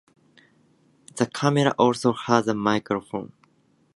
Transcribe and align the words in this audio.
The 1.17 1.27
camera 1.27 1.75
also 1.77 2.11
has 2.11 2.47
a 2.47 2.55
microphone. 2.55 3.33